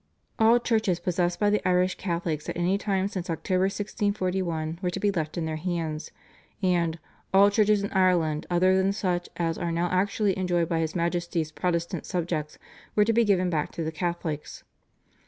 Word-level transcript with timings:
All 0.39 0.57
churches 0.59 0.99
possessed 0.99 1.39
by 1.39 1.51
the 1.51 1.61
Irish 1.63 1.93
Catholics 1.93 2.49
at 2.49 2.57
any 2.57 2.79
time 2.79 3.07
since 3.07 3.29
October 3.29 3.65
1641 3.65 4.79
were 4.81 4.89
to 4.89 4.99
be 4.99 5.11
left 5.11 5.37
in 5.37 5.45
their 5.45 5.57
hands, 5.57 6.09
and 6.63 6.97
"all 7.31 7.51
churches 7.51 7.83
in 7.83 7.91
Ireland 7.91 8.47
other 8.49 8.75
than 8.75 8.93
such 8.93 9.29
as 9.37 9.59
are 9.59 9.71
now 9.71 9.89
actually 9.91 10.35
enjoyed 10.35 10.67
by 10.67 10.79
his 10.79 10.95
Majesty's 10.95 11.51
Protestant 11.51 12.07
subjects" 12.07 12.57
were 12.95 13.05
to 13.05 13.13
be 13.13 13.23
given 13.23 13.51
back 13.51 13.71
to 13.73 13.83
the 13.83 13.91
Catholics. 13.91 14.63